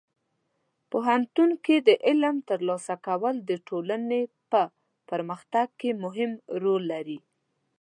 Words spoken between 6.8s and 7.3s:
لري.